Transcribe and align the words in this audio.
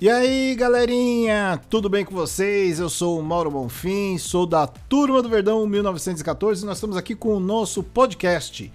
E 0.00 0.08
aí, 0.08 0.54
galerinha, 0.54 1.60
tudo 1.68 1.88
bem 1.88 2.04
com 2.04 2.14
vocês? 2.14 2.78
Eu 2.78 2.88
sou 2.88 3.18
o 3.18 3.22
Mauro 3.22 3.50
Bonfim, 3.50 4.16
sou 4.16 4.46
da 4.46 4.64
Turma 4.64 5.20
do 5.20 5.28
Verdão 5.28 5.66
1914 5.66 6.62
e 6.62 6.66
nós 6.66 6.76
estamos 6.76 6.96
aqui 6.96 7.16
com 7.16 7.34
o 7.34 7.40
nosso 7.40 7.82
podcast. 7.82 8.70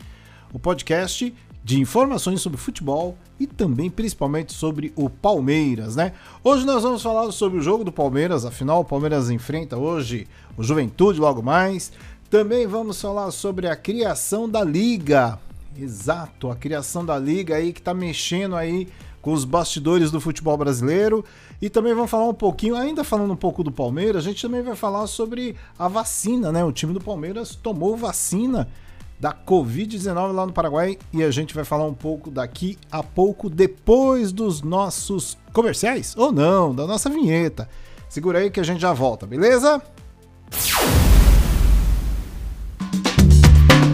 O 0.51 0.59
podcast 0.59 1.33
de 1.63 1.79
informações 1.79 2.41
sobre 2.41 2.59
futebol 2.59 3.17
e 3.39 3.47
também 3.47 3.89
principalmente 3.89 4.51
sobre 4.51 4.91
o 4.97 5.09
Palmeiras, 5.09 5.95
né? 5.95 6.11
Hoje 6.43 6.65
nós 6.65 6.83
vamos 6.83 7.01
falar 7.01 7.31
sobre 7.31 7.57
o 7.57 7.61
jogo 7.61 7.85
do 7.85 7.91
Palmeiras, 7.93 8.43
afinal 8.43 8.81
o 8.81 8.85
Palmeiras 8.85 9.29
enfrenta 9.29 9.77
hoje 9.77 10.27
o 10.57 10.63
Juventude 10.63 11.21
logo 11.21 11.41
mais. 11.41 11.93
Também 12.29 12.67
vamos 12.67 12.99
falar 12.99 13.31
sobre 13.31 13.69
a 13.69 13.77
criação 13.77 14.49
da 14.49 14.61
liga. 14.61 15.39
Exato, 15.79 16.51
a 16.51 16.55
criação 16.57 17.05
da 17.05 17.17
liga 17.17 17.55
aí 17.55 17.71
que 17.71 17.81
tá 17.81 17.93
mexendo 17.93 18.57
aí 18.57 18.89
com 19.23 19.31
os 19.31 19.45
bastidores 19.45 20.11
do 20.11 20.21
futebol 20.21 20.55
brasileiro. 20.57 21.25
E 21.59 21.69
também 21.69 21.95
vamos 21.95 22.11
falar 22.11 22.27
um 22.27 22.33
pouquinho, 22.33 22.75
ainda 22.75 23.03
falando 23.03 23.31
um 23.31 23.37
pouco 23.37 23.63
do 23.63 23.71
Palmeiras, 23.71 24.23
a 24.23 24.29
gente 24.29 24.41
também 24.41 24.61
vai 24.61 24.75
falar 24.75 25.07
sobre 25.07 25.55
a 25.79 25.87
vacina, 25.87 26.51
né? 26.51 26.63
O 26.63 26.73
time 26.73 26.93
do 26.93 26.99
Palmeiras 26.99 27.55
tomou 27.55 27.95
vacina 27.95 28.67
da 29.19 29.33
Covid-19 29.33 30.33
lá 30.33 30.45
no 30.45 30.51
Paraguai 30.51 30.97
e 31.13 31.23
a 31.23 31.31
gente 31.31 31.55
vai 31.55 31.63
falar 31.63 31.85
um 31.85 31.93
pouco 31.93 32.29
daqui 32.29 32.77
a 32.91 33.01
pouco, 33.01 33.49
depois 33.49 34.33
dos 34.33 34.61
nossos 34.61 35.37
comerciais, 35.53 36.13
ou 36.17 36.29
não, 36.29 36.75
da 36.75 36.85
nossa 36.85 37.09
vinheta. 37.09 37.69
Segura 38.09 38.39
aí 38.39 38.51
que 38.51 38.59
a 38.59 38.63
gente 38.63 38.81
já 38.81 38.91
volta, 38.91 39.25
beleza? 39.25 39.81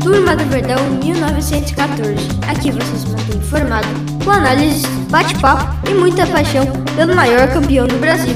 Turma 0.10 0.36
do 0.36 0.44
Verdão 0.46 0.90
1914. 1.04 2.16
Aqui 2.48 2.72
vocês 2.72 3.06
mantêm 3.06 3.38
informado 3.38 3.88
com 4.26 4.32
análises, 4.32 4.84
bate-papo 5.08 5.88
e 5.88 5.94
muita 5.94 6.26
paixão 6.26 6.66
pelo 6.96 7.16
maior 7.16 7.48
campeão 7.50 7.86
do 7.86 7.96
Brasil. 8.00 8.34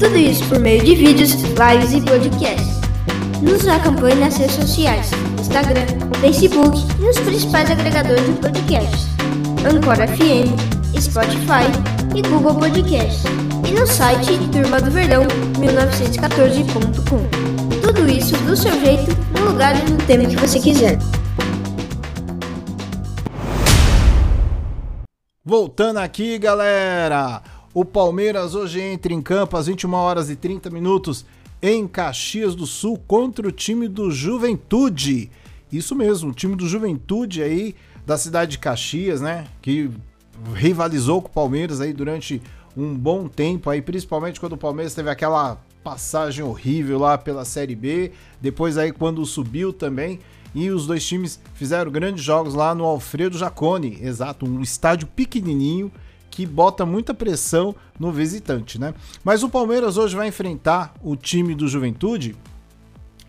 Tudo 0.00 0.16
isso 0.16 0.42
por 0.46 0.58
meio 0.58 0.82
de 0.82 0.96
vídeos, 0.96 1.30
lives 1.34 1.92
e 1.92 2.00
podcasts. 2.00 2.80
Nos 3.40 3.68
acompanhe 3.68 4.16
nas 4.16 4.36
redes 4.36 4.56
sociais, 4.56 5.12
Instagram, 5.40 5.86
Facebook 6.20 6.84
e 6.98 7.04
nos 7.04 7.20
principais 7.20 7.70
agregadores 7.70 8.26
de 8.26 8.32
podcasts. 8.32 9.06
Anchor 9.64 9.94
FM, 9.94 11.00
Spotify 11.00 11.70
e 12.16 12.22
Google 12.22 12.56
Podcasts. 12.56 13.22
E 13.64 13.70
no 13.70 13.86
site 13.86 14.36
Turma 14.50 14.80
do 14.80 14.90
Verdão 14.90 15.22
1914.com. 15.56 17.52
Tudo 17.80 18.10
isso 18.10 18.36
do 18.38 18.56
seu 18.56 18.72
jeito, 18.80 19.16
no 19.38 19.50
lugar 19.50 19.76
e 19.76 19.90
no 19.90 19.98
tema 19.98 20.24
que 20.24 20.36
você 20.36 20.58
quiser. 20.58 20.98
Voltando 25.44 25.96
aqui, 25.96 26.38
galera. 26.38 27.42
O 27.74 27.84
Palmeiras 27.84 28.54
hoje 28.54 28.80
entra 28.80 29.12
em 29.12 29.20
campo 29.20 29.56
às 29.56 29.66
21 29.66 29.92
horas 29.92 30.30
e 30.30 30.36
30 30.36 30.70
minutos 30.70 31.26
em 31.60 31.88
Caxias 31.88 32.54
do 32.54 32.64
Sul 32.64 32.96
contra 33.08 33.48
o 33.48 33.50
time 33.50 33.88
do 33.88 34.08
Juventude. 34.12 35.32
Isso 35.72 35.96
mesmo, 35.96 36.30
o 36.30 36.32
time 36.32 36.54
do 36.54 36.68
Juventude 36.68 37.42
aí 37.42 37.74
da 38.06 38.16
cidade 38.16 38.52
de 38.52 38.58
Caxias, 38.60 39.20
né? 39.20 39.48
Que 39.60 39.90
rivalizou 40.54 41.20
com 41.20 41.28
o 41.28 41.32
Palmeiras 41.32 41.80
aí 41.80 41.92
durante 41.92 42.40
um 42.76 42.94
bom 42.96 43.26
tempo 43.26 43.68
aí, 43.68 43.82
principalmente 43.82 44.38
quando 44.38 44.52
o 44.52 44.58
Palmeiras 44.58 44.94
teve 44.94 45.10
aquela 45.10 45.60
passagem 45.82 46.44
horrível 46.44 47.00
lá 47.00 47.18
pela 47.18 47.44
Série 47.44 47.74
B, 47.74 48.12
depois 48.40 48.78
aí 48.78 48.92
quando 48.92 49.26
subiu 49.26 49.72
também, 49.72 50.20
e 50.54 50.70
os 50.70 50.86
dois 50.86 51.06
times 51.06 51.40
fizeram 51.54 51.90
grandes 51.90 52.22
jogos 52.22 52.54
lá 52.54 52.74
no 52.74 52.84
Alfredo 52.84 53.38
Jacone, 53.38 53.98
exato, 54.02 54.46
um 54.46 54.60
estádio 54.60 55.06
pequenininho 55.06 55.90
que 56.30 56.46
bota 56.46 56.86
muita 56.86 57.12
pressão 57.12 57.74
no 57.98 58.10
visitante, 58.10 58.80
né? 58.80 58.94
Mas 59.22 59.42
o 59.42 59.48
Palmeiras 59.48 59.96
hoje 59.96 60.16
vai 60.16 60.28
enfrentar 60.28 60.94
o 61.02 61.14
time 61.14 61.54
do 61.54 61.68
Juventude 61.68 62.34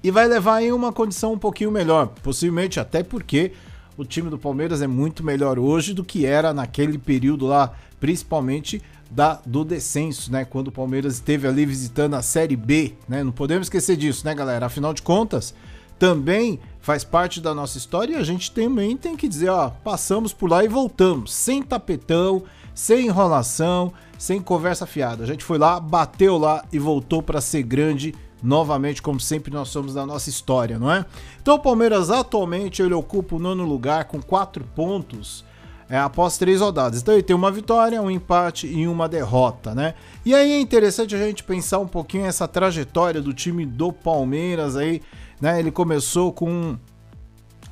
e 0.01 0.09
vai 0.09 0.27
levar 0.27 0.61
em 0.61 0.71
uma 0.71 0.91
condição 0.91 1.33
um 1.33 1.37
pouquinho 1.37 1.71
melhor, 1.71 2.07
possivelmente 2.23 2.79
até 2.79 3.03
porque 3.03 3.51
o 3.97 4.03
time 4.03 4.29
do 4.29 4.37
Palmeiras 4.37 4.81
é 4.81 4.87
muito 4.87 5.23
melhor 5.23 5.59
hoje 5.59 5.93
do 5.93 6.03
que 6.03 6.25
era 6.25 6.53
naquele 6.53 6.97
período 6.97 7.45
lá, 7.45 7.73
principalmente 7.99 8.81
da, 9.11 9.39
do 9.45 9.63
descenso, 9.63 10.31
né? 10.31 10.43
Quando 10.45 10.69
o 10.69 10.71
Palmeiras 10.71 11.15
esteve 11.15 11.47
ali 11.47 11.65
visitando 11.65 12.15
a 12.15 12.21
Série 12.21 12.55
B, 12.55 12.93
né? 13.07 13.23
Não 13.23 13.31
podemos 13.31 13.67
esquecer 13.67 13.95
disso, 13.95 14.25
né, 14.25 14.33
galera? 14.33 14.65
Afinal 14.65 14.93
de 14.93 15.01
contas, 15.01 15.53
também 15.99 16.59
faz 16.83 17.05
parte 17.05 17.39
da 17.39 17.55
nossa 17.55 17.77
história 17.77 18.13
e 18.13 18.17
a 18.17 18.23
gente 18.23 18.51
também 18.51 18.97
tem 18.97 19.15
que 19.15 19.29
dizer, 19.29 19.47
ó, 19.47 19.69
passamos 19.69 20.33
por 20.33 20.51
lá 20.51 20.65
e 20.65 20.67
voltamos, 20.67 21.33
sem 21.33 21.63
tapetão, 21.63 22.43
sem 22.75 23.05
enrolação, 23.05 23.93
sem 24.17 24.41
conversa 24.41 24.85
fiada. 24.85 25.23
A 25.23 25.25
gente 25.25 25.45
foi 25.45 25.57
lá, 25.57 25.79
bateu 25.79 26.37
lá 26.37 26.65
e 26.73 26.77
voltou 26.77 27.23
para 27.23 27.39
ser 27.39 27.63
grande 27.63 28.13
novamente, 28.43 29.01
como 29.01 29.17
sempre 29.17 29.53
nós 29.53 29.69
somos 29.69 29.93
da 29.93 30.05
nossa 30.05 30.29
história, 30.29 30.77
não 30.77 30.91
é? 30.91 31.05
Então 31.41 31.55
o 31.55 31.59
Palmeiras 31.59 32.11
atualmente 32.11 32.81
ele 32.81 32.93
ocupa 32.93 33.37
o 33.37 33.39
nono 33.39 33.63
lugar 33.63 34.03
com 34.03 34.21
quatro 34.21 34.65
pontos 34.75 35.45
é, 35.89 35.97
após 35.97 36.37
três 36.37 36.59
rodadas. 36.59 37.01
Então 37.01 37.13
ele 37.13 37.23
tem 37.23 37.33
uma 37.33 37.49
vitória, 37.49 38.01
um 38.01 38.11
empate 38.11 38.67
e 38.67 38.85
uma 38.89 39.07
derrota, 39.07 39.73
né? 39.73 39.93
E 40.25 40.35
aí 40.35 40.51
é 40.51 40.59
interessante 40.59 41.15
a 41.15 41.17
gente 41.17 41.45
pensar 41.45 41.79
um 41.79 41.87
pouquinho 41.87 42.25
essa 42.25 42.45
trajetória 42.45 43.21
do 43.21 43.33
time 43.33 43.65
do 43.65 43.93
Palmeiras 43.93 44.75
aí, 44.75 45.01
né? 45.39 45.59
Ele 45.59 45.71
começou 45.71 46.31
com 46.31 46.77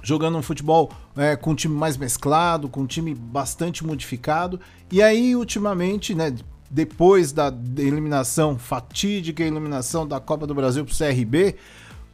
jogando 0.04 0.38
um 0.38 0.42
futebol 0.42 0.92
é, 1.16 1.36
com 1.36 1.52
um 1.52 1.56
time 1.56 1.76
mais 1.76 1.98
mesclado, 1.98 2.68
com 2.68 2.82
um 2.82 2.88
time 2.88 3.14
bastante 3.14 3.86
modificado, 3.86 4.60
e 4.92 5.02
aí 5.02 5.36
ultimamente, 5.36 6.16
né? 6.16 6.34
Depois 6.70 7.34
da 7.34 7.54
eliminação 7.78 8.58
fatídica, 8.58 9.44
eliminação 9.44 10.08
da 10.08 10.22
Copa 10.22 10.48
do 10.48 10.56
Brasil 10.56 10.86
para 10.86 10.94
o 10.94 10.98
CRB, 10.98 11.56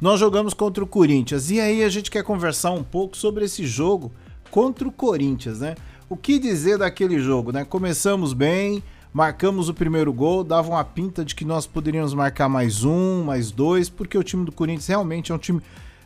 nós 0.01 0.19
jogamos 0.19 0.53
contra 0.53 0.83
o 0.83 0.87
Corinthians. 0.87 1.51
E 1.51 1.59
aí 1.59 1.83
a 1.83 1.89
gente 1.89 2.09
quer 2.09 2.23
conversar 2.23 2.71
um 2.71 2.83
pouco 2.83 3.15
sobre 3.15 3.45
esse 3.45 3.67
jogo 3.67 4.11
contra 4.49 4.87
o 4.87 4.91
Corinthians, 4.91 5.59
né? 5.59 5.75
O 6.09 6.17
que 6.17 6.39
dizer 6.39 6.79
daquele 6.79 7.19
jogo, 7.19 7.51
né? 7.51 7.65
Começamos 7.65 8.33
bem, 8.33 8.81
marcamos 9.17 9.67
o 9.67 9.73
primeiro 9.73 10.13
gol, 10.13 10.43
dava 10.43 10.69
uma 10.69 10.83
pinta 10.83 11.25
de 11.25 11.33
que 11.33 11.43
nós 11.43 11.65
poderíamos 11.65 12.13
marcar 12.13 12.47
mais 12.47 12.83
um, 12.83 13.23
mais 13.23 13.49
dois, 13.49 13.89
porque 13.89 14.15
o 14.15 14.21
time 14.21 14.45
do 14.45 14.51
Corinthians 14.51 14.85
realmente 14.85 15.31
é 15.31 15.35
um 15.35 15.39
time 15.39 15.59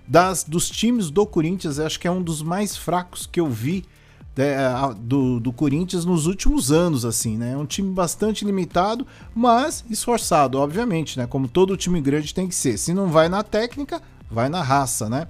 das 0.07 0.45
dos 0.45 0.69
times 0.69 1.09
do 1.09 1.25
Corinthians, 1.25 1.77
acho 1.77 1.99
que 1.99 2.07
é 2.07 2.11
um 2.11 2.21
dos 2.21 2.41
mais 2.41 2.77
fracos 2.77 3.25
que 3.25 3.37
eu 3.37 3.47
vi 3.47 3.83
é, 4.37 4.55
do, 4.97 5.41
do 5.41 5.51
Corinthians 5.51 6.05
nos 6.05 6.25
últimos 6.25 6.71
anos, 6.71 7.03
assim, 7.03 7.35
né? 7.35 7.51
É 7.51 7.57
um 7.57 7.65
time 7.65 7.91
bastante 7.93 8.45
limitado, 8.45 9.05
mas 9.35 9.83
esforçado, 9.89 10.57
obviamente, 10.57 11.19
né? 11.19 11.27
Como 11.27 11.49
todo 11.49 11.75
time 11.75 11.99
grande 11.99 12.33
tem 12.33 12.47
que 12.47 12.55
ser. 12.55 12.77
Se 12.77 12.93
não 12.93 13.09
vai 13.09 13.27
na 13.27 13.43
técnica, 13.43 14.01
vai 14.31 14.47
na 14.47 14.61
raça, 14.61 15.09
né? 15.09 15.27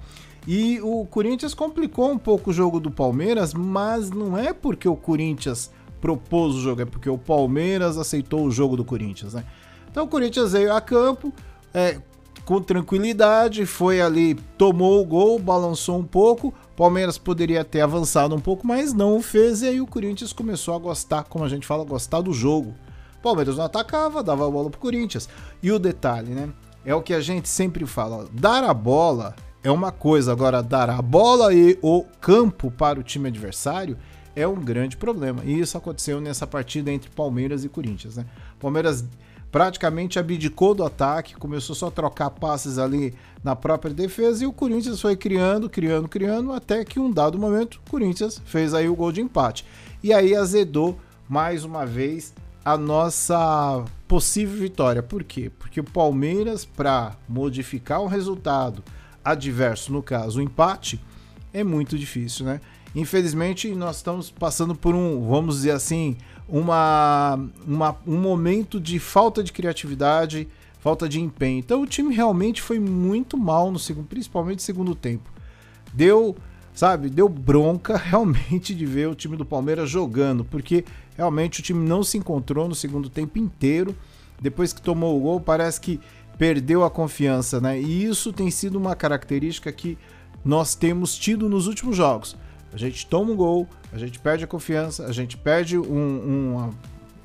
E 0.47 0.79
o 0.81 1.03
Corinthians 1.07 1.55
complicou 1.55 2.11
um 2.11 2.19
pouco 2.19 2.51
o 2.51 2.53
jogo 2.53 2.79
do 2.79 2.91
Palmeiras, 2.91 3.55
mas 3.55 4.11
não 4.11 4.37
é 4.37 4.53
porque 4.53 4.87
o 4.87 4.95
Corinthians 4.95 5.71
propôs 6.01 6.55
o 6.55 6.61
jogo, 6.61 6.81
é 6.81 6.85
porque 6.85 7.09
o 7.09 7.17
Palmeiras 7.17 7.97
aceitou 7.97 8.43
o 8.43 8.51
jogo 8.51 8.75
do 8.75 8.83
Corinthians, 8.83 9.35
né? 9.35 9.45
Então 9.89 10.05
o 10.05 10.07
Corinthians 10.07 10.53
veio 10.53 10.73
a 10.73 10.81
campo 10.81 11.31
é, 11.73 11.99
com 12.45 12.61
tranquilidade, 12.61 13.65
foi 13.65 14.01
ali, 14.01 14.35
tomou 14.57 15.01
o 15.01 15.05
gol, 15.05 15.37
balançou 15.37 15.99
um 15.99 16.03
pouco. 16.03 16.53
Palmeiras 16.75 17.17
poderia 17.17 17.63
ter 17.63 17.81
avançado 17.81 18.35
um 18.35 18.39
pouco, 18.39 18.65
mas 18.65 18.93
não 18.93 19.17
o 19.17 19.21
fez, 19.21 19.61
e 19.61 19.67
aí 19.67 19.81
o 19.81 19.87
Corinthians 19.87 20.33
começou 20.33 20.75
a 20.75 20.79
gostar, 20.79 21.23
como 21.23 21.45
a 21.45 21.49
gente 21.49 21.67
fala, 21.67 21.83
gostar 21.83 22.21
do 22.21 22.33
jogo. 22.33 22.73
Palmeiras 23.21 23.57
não 23.57 23.65
atacava, 23.65 24.23
dava 24.23 24.47
a 24.47 24.49
bola 24.49 24.69
pro 24.69 24.79
Corinthians. 24.79 25.29
E 25.61 25.71
o 25.71 25.77
detalhe, 25.77 26.31
né? 26.31 26.49
É 26.83 26.95
o 26.95 27.01
que 27.01 27.13
a 27.13 27.21
gente 27.21 27.47
sempre 27.47 27.85
fala: 27.85 28.25
dar 28.33 28.63
a 28.63 28.73
bola 28.73 29.35
é 29.63 29.69
uma 29.69 29.91
coisa, 29.91 30.31
agora 30.31 30.63
dar 30.63 30.89
a 30.89 31.01
bola 31.01 31.53
e 31.53 31.77
o 31.81 32.03
campo 32.19 32.71
para 32.71 32.99
o 32.99 33.03
time 33.03 33.27
adversário 33.27 33.97
é 34.35 34.47
um 34.47 34.55
grande 34.55 34.97
problema. 34.97 35.41
E 35.43 35.59
isso 35.59 35.77
aconteceu 35.77 36.21
nessa 36.21 36.47
partida 36.47 36.91
entre 36.91 37.09
Palmeiras 37.09 37.63
e 37.63 37.69
Corinthians, 37.69 38.17
né? 38.17 38.25
Palmeiras 38.59 39.05
praticamente 39.51 40.17
abdicou 40.17 40.73
do 40.73 40.83
ataque, 40.83 41.35
começou 41.35 41.75
só 41.75 41.87
a 41.87 41.91
trocar 41.91 42.29
passes 42.29 42.77
ali 42.77 43.13
na 43.43 43.55
própria 43.55 43.93
defesa 43.93 44.43
e 44.43 44.47
o 44.47 44.53
Corinthians 44.53 45.01
foi 45.01 45.15
criando, 45.15 45.69
criando, 45.69 46.07
criando, 46.07 46.53
até 46.53 46.85
que 46.85 46.99
um 46.99 47.11
dado 47.11 47.37
momento 47.37 47.81
o 47.85 47.91
Corinthians 47.91 48.41
fez 48.45 48.73
aí 48.73 48.87
o 48.87 48.95
gol 48.95 49.11
de 49.11 49.19
empate. 49.19 49.65
E 50.01 50.13
aí 50.13 50.33
azedou 50.33 50.97
mais 51.27 51.65
uma 51.65 51.85
vez 51.85 52.33
a 52.63 52.77
nossa 52.77 53.83
possível 54.07 54.57
vitória. 54.57 55.03
Por 55.03 55.23
quê? 55.23 55.51
Porque 55.59 55.79
o 55.79 55.83
Palmeiras, 55.83 56.63
para 56.63 57.15
modificar 57.27 58.01
o 58.01 58.07
resultado, 58.07 58.83
adverso, 59.23 59.91
no 59.91 60.01
caso 60.01 60.39
o 60.39 60.41
empate, 60.41 60.99
é 61.53 61.63
muito 61.63 61.97
difícil, 61.97 62.45
né? 62.45 62.61
Infelizmente, 62.95 63.73
nós 63.73 63.97
estamos 63.97 64.29
passando 64.29 64.75
por 64.75 64.93
um, 64.93 65.27
vamos 65.27 65.57
dizer 65.57 65.71
assim, 65.71 66.17
uma, 66.47 67.39
uma, 67.65 67.95
um 68.05 68.17
momento 68.17 68.79
de 68.79 68.99
falta 68.99 69.43
de 69.43 69.53
criatividade, 69.53 70.47
falta 70.79 71.07
de 71.07 71.19
empenho. 71.19 71.59
Então, 71.59 71.81
o 71.81 71.87
time 71.87 72.13
realmente 72.13 72.61
foi 72.61 72.79
muito 72.79 73.37
mal 73.37 73.71
no 73.71 73.79
segundo, 73.79 74.07
principalmente 74.07 74.57
no 74.57 74.61
segundo 74.61 74.95
tempo. 74.95 75.29
Deu 75.93 76.35
sabe, 76.73 77.09
deu 77.09 77.27
bronca 77.27 77.97
realmente 78.03 78.73
de 78.73 78.85
ver 78.85 79.07
o 79.07 79.15
time 79.15 79.35
do 79.35 79.45
Palmeiras 79.45 79.89
jogando, 79.89 80.43
porque 80.43 80.85
realmente 81.15 81.59
o 81.59 81.63
time 81.63 81.87
não 81.87 82.03
se 82.03 82.17
encontrou 82.17 82.67
no 82.67 82.75
segundo 82.75 83.09
tempo 83.09 83.37
inteiro. 83.37 83.95
Depois 84.41 84.73
que 84.73 84.81
tomou 84.81 85.17
o 85.17 85.21
gol, 85.21 85.39
parece 85.39 85.79
que 85.79 85.99
perdeu 86.37 86.83
a 86.83 86.89
confiança, 86.89 87.61
né? 87.61 87.79
E 87.79 88.03
isso 88.03 88.33
tem 88.33 88.49
sido 88.49 88.77
uma 88.77 88.95
característica 88.95 89.71
que 89.71 89.97
nós 90.43 90.73
temos 90.73 91.15
tido 91.15 91.47
nos 91.47 91.67
últimos 91.67 91.95
jogos. 91.95 92.35
A 92.73 92.77
gente 92.77 93.05
toma 93.05 93.31
um 93.31 93.35
gol, 93.35 93.67
a 93.91 93.97
gente 93.97 94.19
perde 94.19 94.43
a 94.43 94.47
confiança, 94.47 95.05
a 95.05 95.11
gente 95.11 95.37
perde 95.37 95.77
um, 95.77 95.83
um 95.83 96.69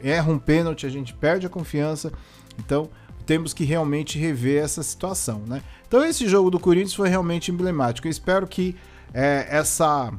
erra 0.00 0.32
um 0.32 0.38
pênalti, 0.38 0.86
a 0.86 0.88
gente 0.88 1.14
perde 1.14 1.46
a 1.46 1.48
confiança. 1.48 2.12
Então, 2.58 2.88
temos 3.24 3.52
que 3.52 3.64
realmente 3.64 4.18
rever 4.18 4.62
essa 4.62 4.82
situação, 4.82 5.42
né? 5.46 5.62
Então, 5.86 6.04
esse 6.04 6.28
jogo 6.28 6.50
do 6.50 6.58
Corinthians 6.58 6.94
foi 6.94 7.08
realmente 7.08 7.50
emblemático. 7.50 8.06
Eu 8.06 8.10
espero 8.10 8.46
que 8.46 8.76
é, 9.12 9.46
essa, 9.50 10.12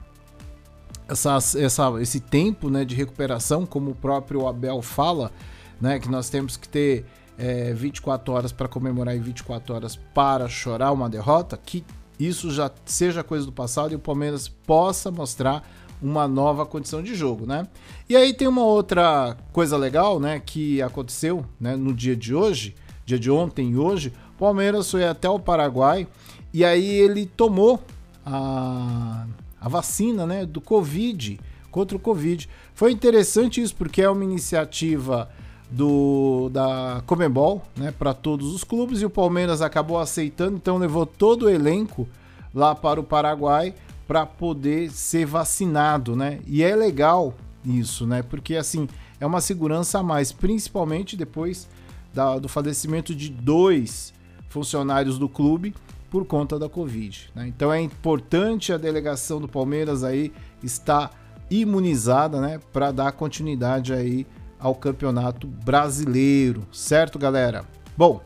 essa, 1.08 1.38
essa, 1.58 2.02
esse 2.02 2.20
tempo 2.20 2.70
né, 2.70 2.84
de 2.86 2.96
recuperação, 2.96 3.66
como 3.66 3.92
o 3.92 3.96
próprio 3.96 4.48
Abel 4.48 4.82
fala, 4.82 5.32
né, 5.80 6.00
que 6.00 6.10
nós 6.10 6.30
temos 6.30 6.58
que 6.58 6.68
ter 6.68 7.06
é, 7.38 7.74
24 7.74 8.34
horas 8.34 8.52
para 8.52 8.68
comemorar 8.68 9.16
e 9.16 9.20
24 9.20 9.76
horas 9.76 9.96
para 9.96 10.50
chorar 10.50 10.92
uma 10.92 11.10
derrota, 11.10 11.58
que 11.58 11.86
isso 12.20 12.52
já 12.52 12.72
seja 12.86 13.24
coisa 13.24 13.46
do 13.46 13.52
passado 13.52 13.92
e 13.92 13.96
o 13.96 14.00
Palmeiras 14.00 14.48
possa 14.48 15.12
mostrar 15.12 15.64
uma 16.02 16.28
nova 16.28 16.66
condição 16.66 17.02
de 17.02 17.16
jogo, 17.16 17.46
né? 17.46 17.68
E 18.08 18.16
aí 18.16 18.34
tem 18.34 18.48
uma 18.48 18.64
outra 18.64 19.36
coisa 19.52 19.76
legal, 19.78 20.20
né, 20.20 20.40
que 20.40 20.82
aconteceu, 20.82 21.46
né, 21.60 21.76
no 21.76 21.94
dia 21.94 22.16
de 22.16 22.34
hoje, 22.34 22.76
dia 23.06 23.18
de 23.18 23.32
ontem 23.32 23.72
e 23.72 23.78
hoje, 23.78 24.14
o 24.36 24.40
Palmeiras 24.40 24.90
foi 24.90 25.06
até 25.06 25.30
o 25.30 25.40
Paraguai 25.40 26.08
e 26.54 26.64
aí 26.64 26.88
ele 26.88 27.26
tomou 27.26 27.82
a, 28.26 29.26
a 29.60 29.70
vacina, 29.70 30.26
né, 30.26 30.46
do 30.46 30.62
Covid, 30.62 31.40
contra 31.72 31.98
o 31.98 32.00
Covid. 32.00 32.48
Foi 32.74 32.92
interessante 32.92 33.62
isso 33.62 33.76
porque 33.76 34.02
é 34.02 34.10
uma 34.10 34.24
iniciativa 34.24 35.30
do 35.70 36.50
da 36.50 37.04
Comebol, 37.06 37.62
né, 37.76 37.92
para 37.92 38.14
todos 38.14 38.54
os 38.54 38.64
clubes 38.64 39.02
e 39.02 39.06
o 39.06 39.10
Palmeiras 39.10 39.62
acabou 39.62 40.00
aceitando, 40.00 40.56
então 40.56 40.78
levou 40.78 41.06
todo 41.06 41.44
o 41.44 41.50
elenco 41.50 42.08
lá 42.54 42.74
para 42.74 43.00
o 43.00 43.04
Paraguai 43.04 43.74
para 44.08 44.26
poder 44.26 44.90
ser 44.92 45.26
vacinado, 45.26 46.16
né? 46.16 46.40
E 46.48 46.64
é 46.64 46.74
legal 46.76 47.34
isso, 47.66 48.08
né? 48.08 48.24
Porque 48.24 48.56
assim 48.56 48.88
é 49.20 49.26
uma 49.26 49.42
segurança 49.42 50.00
a 50.00 50.04
mais, 50.04 50.32
principalmente 50.32 51.18
depois 51.18 51.68
da, 52.14 52.40
do 52.40 52.48
falecimento 52.48 53.14
de 53.14 53.30
dois 53.30 54.14
funcionários 54.48 55.20
do 55.20 55.28
clube 55.28 55.76
por 56.10 56.26
conta 56.26 56.58
da 56.58 56.70
Covid. 56.70 57.30
Né? 57.36 57.48
Então 57.48 57.72
é 57.72 57.82
importante 57.82 58.72
a 58.72 58.78
delegação 58.78 59.42
do 59.42 59.48
Palmeiras 59.48 60.04
aí 60.04 60.32
estar 60.64 61.12
imunizada, 61.50 62.40
né? 62.40 62.60
Para 62.72 62.92
dar 62.92 63.12
continuidade 63.12 63.94
aí 63.94 64.26
ao 64.60 64.76
Campeonato 64.76 65.48
Brasileiro, 65.48 66.68
certo, 66.72 67.20
galera? 67.20 67.66
Bom, 67.98 68.22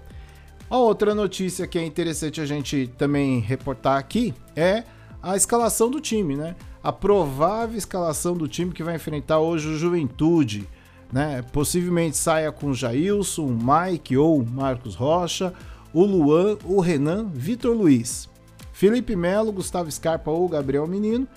a 0.70 0.78
outra 0.78 1.14
notícia 1.14 1.68
que 1.68 1.78
é 1.78 1.86
interessante 1.86 2.40
a 2.40 2.46
gente 2.46 2.88
também 2.98 3.40
reportar 3.40 3.98
aqui 3.98 4.34
é 4.56 4.84
a 5.22 5.36
escalação 5.36 5.92
do 5.92 6.00
time, 6.00 6.36
né? 6.36 6.56
A 6.84 6.92
provável 6.92 7.78
escalação 7.78 8.36
do 8.36 8.48
time 8.48 8.72
que 8.72 8.84
vai 8.84 8.96
enfrentar 8.96 9.40
hoje 9.40 9.68
o 9.68 9.78
Juventude, 9.78 10.68
né? 11.12 11.42
Possivelmente 11.52 12.18
saia 12.18 12.52
com 12.52 12.74
Jailson, 12.74 13.48
Mike 13.48 14.18
ou 14.18 14.44
Marcos 14.46 14.96
Rocha, 14.96 15.54
o 15.94 16.04
Luan, 16.06 16.58
o 16.64 16.80
Renan, 16.80 17.30
Vitor 17.34 17.76
Luiz, 17.76 18.30
Felipe 18.72 19.16
Melo, 19.16 19.52
Gustavo 19.52 19.92
Scarpa 19.92 20.32
ou 20.32 20.48
Gabriel 20.48 20.88
Menino, 20.88 21.28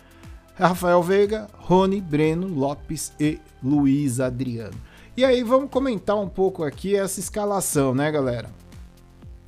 Rafael 0.54 1.02
Veiga, 1.02 1.48
Rony, 1.58 2.00
Breno, 2.00 2.46
Lopes 2.46 3.12
e 3.18 3.40
Luiz 3.62 4.20
Adriano. 4.20 4.74
E 5.16 5.24
aí 5.24 5.42
vamos 5.42 5.70
comentar 5.70 6.16
um 6.16 6.28
pouco 6.28 6.62
aqui 6.62 6.96
essa 6.96 7.20
escalação, 7.20 7.94
né, 7.94 8.10
galera? 8.10 8.50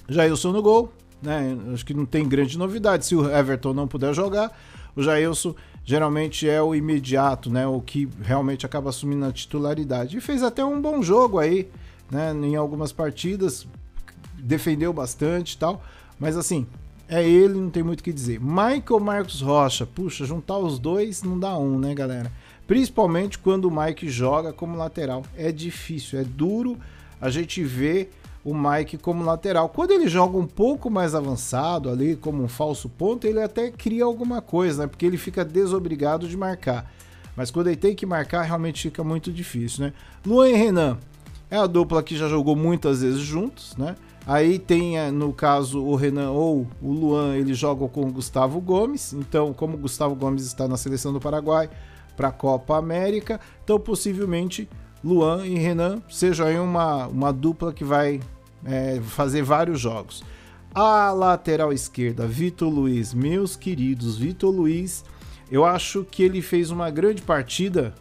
Jailson 0.08 0.53
no 0.53 0.62
gol, 0.62 0.93
né? 1.23 1.56
Acho 1.73 1.85
que 1.85 1.94
não 1.94 2.06
tem 2.06 2.29
grande 2.29 2.58
novidade. 2.58 3.06
Se 3.06 3.14
o 3.14 3.29
Everton 3.31 3.73
não 3.73 3.88
puder 3.88 4.14
jogar, 4.14 4.56
o 4.94 5.03
Jailson 5.03 5.55
geralmente 5.85 6.49
é 6.49 6.61
o 6.61 6.75
imediato, 6.75 7.50
né? 7.50 7.67
O 7.67 7.81
que 7.81 8.08
realmente 8.23 8.67
acaba 8.67 8.91
assumindo 8.91 9.25
a 9.25 9.32
titularidade. 9.32 10.17
E 10.17 10.20
fez 10.20 10.43
até 10.43 10.64
um 10.64 10.81
bom 10.81 11.03
jogo 11.03 11.38
aí, 11.38 11.69
né? 12.11 12.32
Em 12.32 12.56
algumas 12.56 12.93
partidas, 12.93 13.67
defendeu 14.38 14.93
bastante 14.93 15.53
e 15.53 15.58
tal. 15.58 15.82
Mas 16.19 16.37
assim, 16.37 16.67
é 17.08 17.26
ele, 17.26 17.55
não 17.55 17.70
tem 17.70 17.82
muito 17.82 18.00
o 18.00 18.03
que 18.03 18.12
dizer. 18.12 18.41
Michael 18.41 19.00
Marcos 19.00 19.41
Rocha, 19.41 19.87
puxa, 19.87 20.25
juntar 20.25 20.58
os 20.58 20.79
dois 20.79 21.23
não 21.23 21.38
dá 21.38 21.56
um, 21.56 21.79
né, 21.79 21.94
galera? 21.94 22.32
Principalmente 22.67 23.38
quando 23.38 23.67
o 23.67 23.70
Mike 23.70 24.08
joga 24.08 24.53
como 24.53 24.76
lateral. 24.76 25.23
É 25.37 25.53
difícil, 25.53 26.19
é 26.19 26.25
duro 26.25 26.76
a 27.20 27.31
gente 27.31 27.62
ver 27.62 28.11
o 28.44 28.55
Mike 28.55 28.99
como 28.99 29.25
lateral. 29.25 29.69
Quando 29.69 29.93
ele 29.93 30.08
joga 30.08 30.37
um 30.37 30.47
pouco 30.47 30.91
mais 30.91 31.14
avançado 31.14 31.91
ali, 31.91 32.17
como 32.17 32.43
um 32.43 32.49
falso 32.49 32.88
ponto, 32.88 33.26
ele 33.26 33.41
até 33.41 33.70
cria 33.70 34.05
alguma 34.05 34.41
coisa, 34.41 34.82
né? 34.82 34.88
Porque 34.88 35.06
ele 35.06 35.17
fica 35.17 35.44
desobrigado 35.44 36.29
de 36.29 36.37
marcar. 36.37 36.91
Mas 37.37 37.50
quando 37.50 37.69
ele 37.69 37.76
tem 37.76 37.94
que 37.94 38.06
marcar, 38.06 38.43
realmente 38.43 38.82
fica 38.82 39.05
muito 39.05 39.32
difícil, 39.32 39.87
né? 39.87 39.93
Luan 40.25 40.49
e 40.49 40.55
Renan 40.55 40.99
é 41.50 41.56
a 41.56 41.66
dupla 41.66 42.02
que 42.02 42.16
já 42.16 42.28
jogou 42.28 42.56
muitas 42.56 43.02
vezes 43.02 43.20
juntos, 43.20 43.76
né? 43.76 43.94
Aí 44.26 44.58
tem, 44.58 44.98
eh, 44.98 45.10
no 45.12 45.32
caso, 45.32 45.81
o 45.81 45.94
Renan 45.94 46.32
ou 46.32 46.66
o 46.82 46.93
Luan, 46.93 47.37
ele 47.37 47.54
joga 47.54 47.87
com 47.87 48.00
o 48.00 48.12
Gustavo 48.12 48.60
Gomes. 48.60 49.12
Então, 49.12 49.52
como 49.52 49.75
o 49.75 49.78
Gustavo 49.78 50.16
Gomes 50.16 50.44
está 50.44 50.66
na 50.66 50.76
seleção 50.76 51.12
do 51.12 51.20
Paraguai, 51.20 51.70
para 52.16 52.28
a 52.28 52.32
Copa 52.32 52.76
América. 52.76 53.38
Então, 53.62 53.78
possivelmente, 53.78 54.69
Luan 55.04 55.46
e 55.46 55.54
Renan 55.56 56.02
sejam 56.10 56.46
aí 56.46 56.58
uma, 56.58 57.06
uma 57.06 57.32
dupla 57.32 57.72
que 57.72 57.84
vai 57.84 58.20
é, 58.64 59.00
fazer 59.00 59.43
vários 59.43 59.78
jogos. 59.78 60.25
A 60.75 61.12
lateral 61.12 61.72
esquerda, 61.72 62.26
Vitor 62.26 62.69
Luiz, 62.69 63.14
meus 63.14 63.54
queridos, 63.54 64.19
Vitor 64.19 64.52
Luiz, 64.52 65.04
eu 65.50 65.64
acho 65.64 66.04
que 66.04 66.22
ele 66.22 66.43
fez 66.43 66.70
uma 66.70 66.90
grande 66.90 67.22
partida 67.22 67.94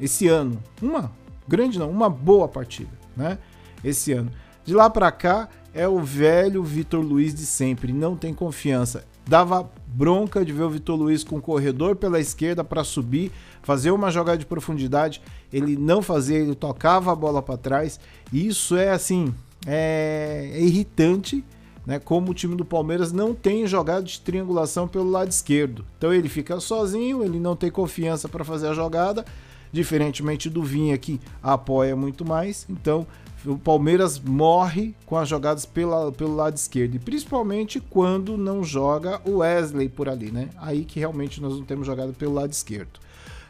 esse 0.00 0.28
ano. 0.28 0.62
Uma 0.80 1.10
grande 1.46 1.78
não, 1.78 1.90
uma 1.90 2.08
boa 2.08 2.48
partida, 2.48 2.90
né? 3.16 3.38
Esse 3.84 4.12
ano. 4.12 4.30
De 4.64 4.74
lá 4.74 4.88
para 4.88 5.10
cá 5.10 5.48
é 5.74 5.88
o 5.88 6.00
velho 6.00 6.62
Vitor 6.62 7.02
Luiz 7.02 7.34
de 7.34 7.46
sempre, 7.46 7.92
não 7.92 8.16
tem 8.16 8.32
confiança. 8.32 9.04
Dava 9.26 9.70
bronca 9.86 10.44
de 10.44 10.52
ver 10.52 10.64
o 10.64 10.70
Vitor 10.70 10.96
Luiz 10.96 11.22
com 11.22 11.36
o 11.36 11.42
corredor 11.42 11.96
pela 11.96 12.20
esquerda 12.20 12.64
para 12.64 12.82
subir, 12.82 13.30
fazer 13.62 13.90
uma 13.90 14.10
jogada 14.10 14.38
de 14.38 14.46
profundidade, 14.46 15.22
ele 15.52 15.76
não 15.76 16.02
fazia, 16.02 16.38
ele 16.38 16.54
tocava 16.54 17.12
a 17.12 17.14
bola 17.14 17.42
para 17.42 17.56
trás. 17.56 18.00
E 18.32 18.46
isso 18.46 18.76
é 18.76 18.90
assim, 18.90 19.32
é, 19.66 20.50
é 20.54 20.60
irritante, 20.60 21.44
né? 21.86 21.98
Como 21.98 22.30
o 22.30 22.34
time 22.34 22.56
do 22.56 22.64
Palmeiras 22.64 23.12
não 23.12 23.34
tem 23.34 23.66
jogada 23.66 24.02
de 24.02 24.20
triangulação 24.20 24.88
pelo 24.88 25.10
lado 25.10 25.30
esquerdo. 25.30 25.84
Então 25.98 26.12
ele 26.12 26.28
fica 26.28 26.58
sozinho, 26.60 27.22
ele 27.22 27.38
não 27.38 27.56
tem 27.56 27.70
confiança 27.70 28.28
para 28.28 28.44
fazer 28.44 28.68
a 28.68 28.74
jogada, 28.74 29.24
diferentemente 29.72 30.50
do 30.50 30.62
Vinha 30.62 30.96
que 30.98 31.20
apoia 31.42 31.96
muito 31.96 32.24
mais. 32.24 32.66
Então 32.68 33.06
o 33.44 33.58
Palmeiras 33.58 34.20
morre 34.20 34.94
com 35.04 35.16
as 35.16 35.28
jogadas 35.28 35.64
pela, 35.66 36.12
pelo 36.12 36.36
lado 36.36 36.56
esquerdo, 36.56 36.94
e 36.94 36.98
principalmente 36.98 37.80
quando 37.80 38.36
não 38.36 38.62
joga 38.62 39.20
o 39.24 39.38
Wesley 39.38 39.88
por 39.88 40.08
ali, 40.08 40.30
né? 40.30 40.50
Aí 40.58 40.84
que 40.84 41.00
realmente 41.00 41.40
nós 41.40 41.54
não 41.54 41.64
temos 41.64 41.86
jogado 41.86 42.12
pelo 42.12 42.34
lado 42.34 42.52
esquerdo. 42.52 43.00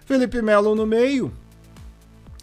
Felipe 0.06 0.40
Melo 0.40 0.74
no 0.74 0.86
meio, 0.86 1.30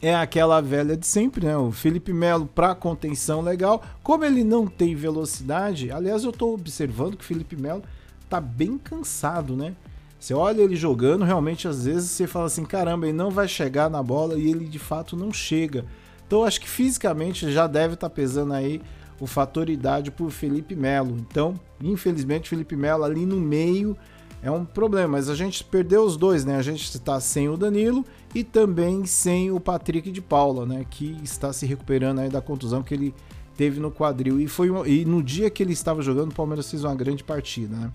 é 0.02 0.16
aquela 0.16 0.62
velha 0.62 0.96
de 0.96 1.06
sempre, 1.06 1.46
né? 1.46 1.58
O 1.58 1.72
Felipe 1.72 2.14
Melo 2.14 2.46
para 2.46 2.74
contenção 2.74 3.42
legal. 3.42 3.84
Como 4.02 4.24
ele 4.24 4.44
não 4.44 4.66
tem 4.66 4.96
velocidade, 4.96 5.92
aliás, 5.92 6.24
eu 6.24 6.30
estou 6.30 6.54
observando 6.54 7.18
que 7.18 7.24
o 7.24 7.28
Felipe 7.28 7.56
Melo 7.56 7.84
tá 8.30 8.40
bem 8.40 8.78
cansado, 8.78 9.56
né? 9.56 9.76
Você 10.20 10.34
olha 10.34 10.62
ele 10.62 10.76
jogando, 10.76 11.24
realmente 11.24 11.68
às 11.68 11.86
vezes 11.86 12.12
você 12.12 12.28
fala 12.28 12.46
assim, 12.48 12.66
caramba, 12.66 13.08
ele 13.08 13.18
não 13.18 13.32
vai 13.32 13.48
chegar 13.48 13.90
na 13.90 14.04
bola 14.04 14.38
e 14.38 14.50
ele 14.50 14.66
de 14.66 14.80
fato 14.80 15.16
não 15.16 15.32
chega. 15.32 15.86
Então 16.28 16.44
acho 16.44 16.60
que 16.60 16.70
fisicamente 16.70 17.50
já 17.52 17.66
deve 17.66 17.94
estar 17.94 18.10
tá 18.10 18.14
pesando 18.14 18.54
aí 18.54 18.82
o 19.20 19.26
fator 19.26 19.70
idade 19.70 20.12
por 20.12 20.30
Felipe 20.30 20.76
Melo. 20.76 21.16
Então, 21.18 21.60
infelizmente, 21.82 22.50
Felipe 22.50 22.76
Melo 22.76 23.04
ali 23.04 23.26
no 23.26 23.38
meio 23.38 23.98
é 24.42 24.50
um 24.50 24.64
problema, 24.64 25.18
mas 25.18 25.30
a 25.30 25.36
gente 25.36 25.64
perdeu 25.64 26.04
os 26.04 26.16
dois, 26.16 26.46
né? 26.46 26.56
A 26.56 26.62
gente 26.62 26.84
está 26.84 27.20
sem 27.20 27.50
o 27.50 27.58
Danilo 27.58 28.06
e 28.34 28.44
também 28.44 29.06
sem 29.06 29.52
o 29.52 29.60
Patrick 29.60 30.12
de 30.12 30.22
Paula, 30.22 30.66
né? 30.66 30.86
Que 30.90 31.18
está 31.24 31.52
se 31.52 31.66
recuperando 31.66 32.20
aí 32.20 32.30
da 32.30 32.42
contusão 32.42 32.82
que 32.82 32.94
ele 32.94 33.14
teve 33.58 33.80
no 33.80 33.92
quadril. 33.92 34.40
E, 34.40 34.48
foi 34.48 34.70
e 34.90 35.04
no 35.04 35.22
dia 35.22 35.50
que 35.50 35.62
ele 35.62 35.74
estava 35.74 36.02
jogando, 36.02 36.32
o 36.32 36.36
Palmeiras 36.36 36.70
fez 36.70 36.84
uma 36.84 36.96
grande 36.96 37.24
partida, 37.24 37.76
né? 37.76 37.92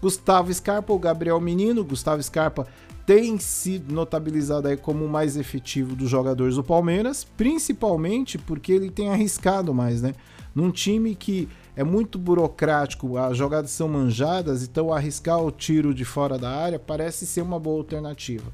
Gustavo 0.00 0.52
Scarpa, 0.52 0.92
o 0.92 0.98
Gabriel 0.98 1.40
Menino. 1.40 1.84
Gustavo 1.84 2.22
Scarpa 2.22 2.66
tem 3.06 3.38
sido 3.38 3.94
notabilizado 3.94 4.68
aí 4.68 4.76
como 4.76 5.04
o 5.04 5.08
mais 5.08 5.36
efetivo 5.36 5.96
dos 5.96 6.10
jogadores 6.10 6.56
do 6.56 6.62
Palmeiras, 6.62 7.24
principalmente 7.24 8.36
porque 8.36 8.72
ele 8.72 8.90
tem 8.90 9.08
arriscado 9.08 9.72
mais, 9.72 10.02
né? 10.02 10.14
Num 10.54 10.70
time 10.70 11.14
que 11.14 11.48
é 11.74 11.84
muito 11.84 12.18
burocrático, 12.18 13.16
as 13.16 13.36
jogadas 13.36 13.70
são 13.70 13.88
manjadas, 13.88 14.62
então 14.62 14.92
arriscar 14.92 15.42
o 15.42 15.50
tiro 15.50 15.94
de 15.94 16.04
fora 16.04 16.36
da 16.36 16.50
área 16.50 16.78
parece 16.78 17.26
ser 17.26 17.40
uma 17.40 17.58
boa 17.58 17.78
alternativa. 17.78 18.52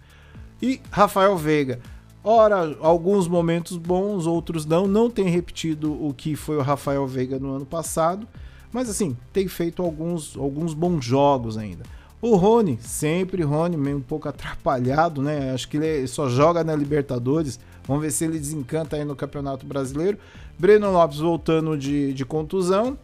E 0.63 0.81
Rafael 0.91 1.37
Veiga, 1.37 1.81
ora, 2.23 2.77
alguns 2.81 3.27
momentos 3.27 3.77
bons, 3.77 4.27
outros 4.27 4.65
não, 4.65 4.87
não 4.87 5.11
tem 5.11 5.29
repetido 5.29 5.93
o 5.93 6.15
que 6.15 6.37
foi 6.37 6.57
o 6.57 6.63
Rafael 6.63 7.07
Veiga 7.07 7.39
no 7.39 7.57
ano 7.57 7.67
passado, 7.67 8.29
mas 8.75 8.91
assim, 8.91 9.17
tem 9.33 9.47
feito 9.47 9.81
alguns, 9.85 10.37
alguns 10.37 10.75
bons 10.75 11.05
jogos 11.05 11.57
ainda. 11.57 11.85
O 12.21 12.35
Rony, 12.35 12.77
sempre 12.81 13.45
Rony, 13.45 13.77
meio 13.77 13.99
um 13.99 14.03
pouco 14.03 14.29
atrapalhado, 14.29 15.23
né? 15.23 15.53
Acho 15.53 15.69
que 15.69 15.77
ele 15.77 16.09
só 16.09 16.29
joga 16.29 16.65
na 16.65 16.75
Libertadores. 16.75 17.61
Vamos 17.87 18.03
ver 18.03 18.11
se 18.11 18.25
ele 18.25 18.37
desencanta 18.37 18.97
aí 18.97 19.05
no 19.05 19.15
Campeonato 19.15 19.65
Brasileiro. 19.65 20.19
Breno 20.59 20.91
Lopes 20.91 21.19
voltando 21.19 21.79
de, 21.79 22.13
de 22.13 22.25
contusão, 22.25 22.99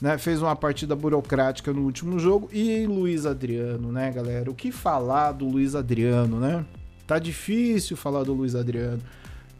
né? 0.00 0.18
Fez 0.18 0.42
uma 0.42 0.56
partida 0.56 0.96
burocrática 0.96 1.72
no 1.72 1.82
último 1.82 2.18
jogo. 2.18 2.48
E 2.52 2.84
Luiz 2.84 3.24
Adriano, 3.24 3.92
né, 3.92 4.10
galera? 4.10 4.50
O 4.50 4.54
que 4.54 4.72
falar 4.72 5.30
do 5.30 5.46
Luiz 5.48 5.76
Adriano, 5.76 6.40
né? 6.40 6.64
Tá 7.06 7.20
difícil 7.20 7.96
falar 7.96 8.24
do 8.24 8.32
Luiz 8.32 8.56
Adriano. 8.56 9.00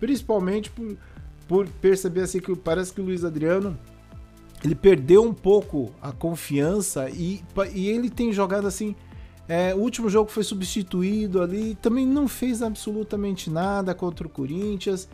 Principalmente 0.01 0.69
por, 0.69 0.97
por 1.47 1.69
perceber 1.81 2.23
assim 2.23 2.41
que 2.41 2.57
parece 2.57 2.93
que 2.93 3.01
o 3.01 3.05
Luiz 3.05 3.25
Adriano 3.25 3.79
ele 4.65 4.75
perdeu 4.75 5.23
um 5.23 5.35
pouco 5.35 5.93
a 6.01 6.11
confiança 6.11 7.11
e, 7.11 7.45
e 7.75 7.89
ele 7.89 8.09
tem 8.09 8.33
jogado 8.33 8.67
assim. 8.67 8.97
É, 9.47 9.75
o 9.75 9.79
último 9.79 10.09
jogo 10.09 10.31
foi 10.31 10.43
substituído 10.43 11.43
ali, 11.43 11.75
também 11.75 12.07
não 12.07 12.27
fez 12.27 12.63
absolutamente 12.63 13.51
nada 13.51 13.95
contra 13.95 14.27
o 14.27 14.31
Corinthians. 14.31 15.07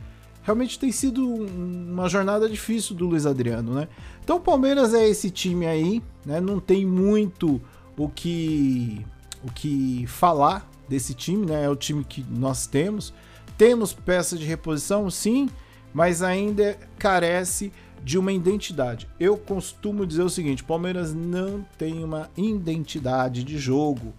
Realmente 0.45 0.79
tem 0.79 0.93
sido 0.93 1.27
uma 1.27 2.09
jornada 2.09 2.49
difícil 2.49 2.95
do 2.95 3.09
Luiz 3.09 3.27
Adriano, 3.27 3.75
né? 3.75 3.89
Então 4.23 4.37
o 4.37 4.41
Palmeiras 4.41 4.95
é 4.95 5.09
esse 5.09 5.31
time 5.31 5.67
aí, 5.67 6.01
né? 6.25 6.41
Não 6.41 6.61
tem 6.61 6.87
muito 6.87 7.61
o 7.97 8.09
que 8.09 9.05
o 9.43 9.51
que 9.51 10.07
falar 10.07 10.71
desse 10.89 11.13
time, 11.13 11.45
né? 11.45 11.65
É 11.65 11.69
o 11.69 11.75
time 11.75 12.05
que 12.05 12.25
nós 12.31 12.69
temos. 12.69 13.13
Temos 13.59 13.93
peças 13.93 14.39
de 14.39 14.47
reposição, 14.47 15.11
sim, 15.11 15.49
mas 15.93 16.23
ainda 16.23 16.79
carece 16.99 17.73
de 18.03 18.19
uma 18.19 18.33
identidade. 18.33 19.09
Eu 19.19 19.37
costumo 19.37 20.07
dizer 20.07 20.23
o 20.23 20.31
seguinte: 20.31 20.65
Palmeiras 20.65 21.15
não 21.15 21.65
tem 21.79 22.03
uma 22.03 22.31
identidade 22.37 23.45
de 23.45 23.59
jogo. 23.59 24.13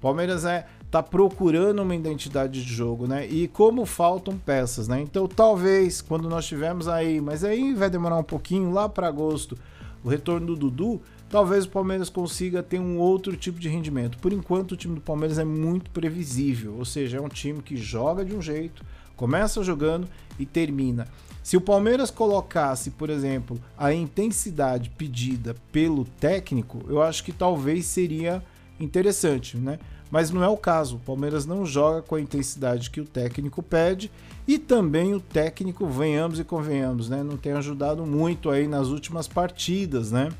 Palmeiras 0.00 0.44
é 0.44 0.66
tá 0.90 1.02
procurando 1.02 1.82
uma 1.82 1.94
identidade 1.94 2.64
de 2.64 2.72
jogo, 2.72 3.08
né? 3.08 3.26
E 3.26 3.48
como 3.48 3.84
faltam 3.84 4.38
peças, 4.38 4.86
né? 4.86 5.00
Então 5.00 5.26
talvez 5.26 6.00
quando 6.00 6.28
nós 6.28 6.46
tivermos 6.46 6.86
aí, 6.86 7.20
mas 7.20 7.42
aí 7.42 7.74
vai 7.74 7.90
demorar 7.90 8.16
um 8.16 8.22
pouquinho 8.22 8.70
lá 8.70 8.88
para 8.88 9.08
agosto, 9.08 9.58
o 10.04 10.08
retorno 10.08 10.46
do 10.46 10.54
Dudu, 10.54 11.02
talvez 11.28 11.64
o 11.64 11.70
Palmeiras 11.70 12.08
consiga 12.08 12.62
ter 12.62 12.78
um 12.78 12.98
outro 12.98 13.36
tipo 13.36 13.58
de 13.58 13.68
rendimento. 13.68 14.18
Por 14.18 14.32
enquanto 14.32 14.72
o 14.72 14.76
time 14.76 14.94
do 14.94 15.00
Palmeiras 15.00 15.36
é 15.36 15.44
muito 15.44 15.90
previsível, 15.90 16.76
ou 16.78 16.84
seja, 16.84 17.16
é 17.16 17.20
um 17.20 17.28
time 17.28 17.60
que 17.60 17.76
joga 17.76 18.24
de 18.24 18.36
um 18.36 18.40
jeito, 18.40 18.84
começa 19.16 19.64
jogando 19.64 20.06
e 20.38 20.46
termina. 20.46 21.08
Se 21.44 21.58
o 21.58 21.60
Palmeiras 21.60 22.10
colocasse, 22.10 22.90
por 22.92 23.10
exemplo, 23.10 23.60
a 23.76 23.92
intensidade 23.92 24.88
pedida 24.88 25.54
pelo 25.70 26.06
técnico, 26.06 26.80
eu 26.88 27.02
acho 27.02 27.22
que 27.22 27.32
talvez 27.32 27.84
seria 27.84 28.42
interessante, 28.80 29.58
né? 29.58 29.78
Mas 30.10 30.30
não 30.30 30.42
é 30.42 30.48
o 30.48 30.56
caso. 30.56 30.96
O 30.96 31.00
Palmeiras 31.00 31.44
não 31.44 31.66
joga 31.66 32.00
com 32.00 32.14
a 32.14 32.20
intensidade 32.20 32.88
que 32.88 32.98
o 32.98 33.04
técnico 33.04 33.62
pede 33.62 34.10
e 34.48 34.58
também 34.58 35.12
o 35.12 35.20
técnico, 35.20 35.86
venhamos 35.86 36.40
e 36.40 36.44
convenhamos, 36.44 37.10
né? 37.10 37.22
Não 37.22 37.36
tem 37.36 37.52
ajudado 37.52 38.06
muito 38.06 38.48
aí 38.48 38.66
nas 38.66 38.88
últimas 38.88 39.28
partidas, 39.28 40.10
né? 40.10 40.30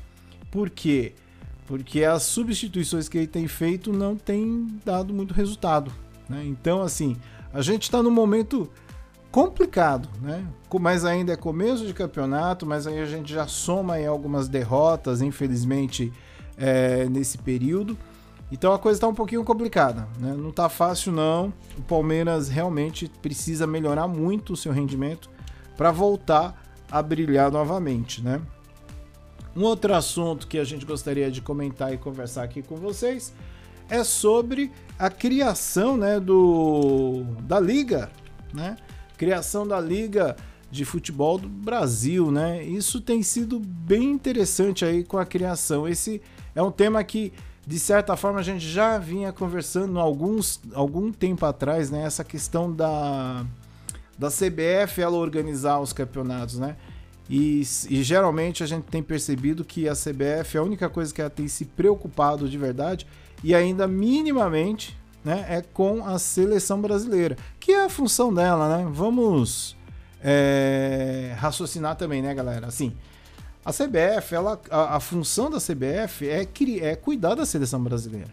Por 0.49 0.71
quê? 0.71 1.13
Porque 1.67 2.03
as 2.03 2.23
substituições 2.23 3.07
que 3.07 3.19
ele 3.19 3.27
tem 3.27 3.47
feito 3.47 3.93
não 3.93 4.15
têm 4.15 4.67
dado 4.83 5.13
muito 5.13 5.35
resultado, 5.35 5.91
né? 6.27 6.43
Então, 6.43 6.81
assim, 6.81 7.15
a 7.53 7.61
gente 7.61 7.83
está 7.83 8.01
no 8.01 8.09
momento 8.09 8.67
complicado, 9.35 10.07
né? 10.21 10.47
Mas 10.79 11.03
ainda 11.03 11.33
é 11.33 11.35
começo 11.35 11.85
de 11.85 11.93
campeonato, 11.93 12.65
mas 12.65 12.87
aí 12.87 13.01
a 13.01 13.05
gente 13.05 13.33
já 13.33 13.45
soma 13.45 13.95
aí 13.95 14.05
algumas 14.05 14.47
derrotas, 14.47 15.21
infelizmente, 15.21 16.13
é, 16.57 17.03
nesse 17.09 17.37
período. 17.37 17.97
Então 18.49 18.71
a 18.71 18.79
coisa 18.79 18.95
está 18.95 19.09
um 19.09 19.13
pouquinho 19.13 19.43
complicada, 19.43 20.07
né? 20.19 20.33
Não 20.37 20.51
está 20.51 20.69
fácil 20.69 21.11
não. 21.11 21.51
O 21.77 21.81
Palmeiras 21.81 22.47
realmente 22.47 23.11
precisa 23.21 23.67
melhorar 23.67 24.07
muito 24.07 24.53
o 24.53 24.55
seu 24.55 24.71
rendimento 24.71 25.29
para 25.75 25.91
voltar 25.91 26.55
a 26.89 27.01
brilhar 27.01 27.51
novamente, 27.51 28.23
né? 28.23 28.41
Um 29.53 29.63
outro 29.63 29.93
assunto 29.93 30.47
que 30.47 30.57
a 30.57 30.63
gente 30.63 30.85
gostaria 30.85 31.29
de 31.29 31.41
comentar 31.41 31.93
e 31.93 31.97
conversar 31.97 32.43
aqui 32.43 32.61
com 32.61 32.77
vocês 32.77 33.33
é 33.89 34.01
sobre 34.01 34.71
a 34.97 35.09
criação, 35.09 35.97
né, 35.97 36.21
do 36.21 37.25
da 37.41 37.59
liga, 37.59 38.09
né? 38.53 38.77
Criação 39.17 39.67
da 39.67 39.79
Liga 39.79 40.35
de 40.71 40.83
Futebol 40.83 41.37
do 41.37 41.47
Brasil, 41.47 42.31
né? 42.31 42.63
Isso 42.63 42.99
tem 42.99 43.23
sido 43.23 43.59
bem 43.59 44.11
interessante 44.11 44.83
aí 44.83 45.03
com 45.03 45.17
a 45.17 45.25
criação. 45.25 45.87
Esse 45.87 46.21
é 46.53 46.61
um 46.61 46.71
tema 46.71 47.03
que 47.03 47.33
de 47.65 47.79
certa 47.79 48.15
forma 48.15 48.39
a 48.39 48.43
gente 48.43 48.67
já 48.67 48.97
vinha 48.97 49.31
conversando 49.31 49.99
alguns 49.99 50.59
algum 50.73 51.11
tempo 51.11 51.45
atrás, 51.45 51.89
né? 51.89 52.03
Essa 52.03 52.23
questão 52.23 52.71
da 52.71 53.45
da 54.17 54.29
CBF 54.29 55.01
ela 55.01 55.17
organizar 55.17 55.79
os 55.79 55.91
campeonatos, 55.91 56.57
né? 56.57 56.75
E, 57.29 57.63
e, 57.89 58.03
geralmente 58.03 58.61
a 58.63 58.67
gente 58.67 58.83
tem 58.83 59.01
percebido 59.01 59.65
que 59.65 59.89
a 59.89 59.93
CBF, 59.93 60.59
a 60.59 60.63
única 60.63 60.87
coisa 60.87 61.11
que 61.11 61.19
ela 61.19 61.29
tem 61.29 61.47
se 61.47 61.65
preocupado 61.65 62.47
de 62.47 62.55
verdade 62.55 63.07
e 63.43 63.55
ainda 63.55 63.87
minimamente 63.87 64.95
né, 65.25 65.43
é 65.49 65.61
com 65.61 66.05
a 66.05 66.19
seleção 66.19 66.79
brasileira, 66.79 67.35
que 67.59 67.71
é 67.71 67.85
a 67.85 67.89
função 67.89 68.31
dela, 68.31 68.77
né? 68.77 68.87
Vamos 68.91 69.75
é, 70.23 71.35
raciocinar 71.37 71.95
também, 71.95 72.21
né, 72.21 72.31
galera? 72.33 72.67
Assim, 72.67 72.93
a 73.65 73.73
CBF, 73.73 74.35
ela, 74.35 74.61
a, 74.69 74.97
a 74.97 74.99
função 74.99 75.49
da 75.49 75.57
CBF 75.57 76.29
é, 76.29 76.47
é 76.81 76.95
cuidar 76.95 77.33
da 77.33 77.45
seleção 77.45 77.83
brasileira 77.83 78.29